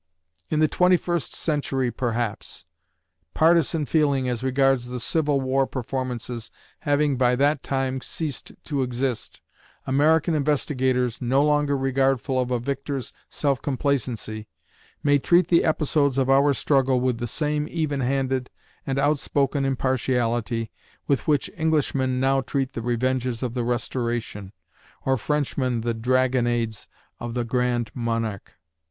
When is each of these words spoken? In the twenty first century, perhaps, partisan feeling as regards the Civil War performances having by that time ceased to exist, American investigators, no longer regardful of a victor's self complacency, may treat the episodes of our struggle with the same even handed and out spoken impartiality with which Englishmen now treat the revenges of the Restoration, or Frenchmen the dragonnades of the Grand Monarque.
In 0.49 0.57
the 0.59 0.67
twenty 0.67 0.97
first 0.97 1.35
century, 1.35 1.91
perhaps, 1.91 2.65
partisan 3.35 3.85
feeling 3.85 4.27
as 4.27 4.41
regards 4.41 4.87
the 4.87 4.99
Civil 4.99 5.39
War 5.41 5.67
performances 5.67 6.49
having 6.79 7.17
by 7.17 7.35
that 7.35 7.61
time 7.61 8.01
ceased 8.01 8.51
to 8.63 8.81
exist, 8.81 9.41
American 9.85 10.33
investigators, 10.33 11.21
no 11.21 11.43
longer 11.43 11.77
regardful 11.77 12.39
of 12.39 12.49
a 12.49 12.57
victor's 12.57 13.13
self 13.29 13.61
complacency, 13.61 14.47
may 15.03 15.19
treat 15.19 15.49
the 15.49 15.63
episodes 15.63 16.17
of 16.17 16.31
our 16.31 16.51
struggle 16.51 16.99
with 16.99 17.19
the 17.19 17.27
same 17.27 17.67
even 17.69 17.99
handed 17.99 18.49
and 18.87 18.97
out 18.97 19.19
spoken 19.19 19.65
impartiality 19.65 20.71
with 21.05 21.27
which 21.27 21.47
Englishmen 21.55 22.19
now 22.19 22.41
treat 22.41 22.71
the 22.71 22.81
revenges 22.81 23.43
of 23.43 23.53
the 23.53 23.63
Restoration, 23.63 24.51
or 25.05 25.15
Frenchmen 25.15 25.81
the 25.81 25.93
dragonnades 25.93 26.87
of 27.19 27.35
the 27.35 27.43
Grand 27.43 27.91
Monarque. 27.93 28.53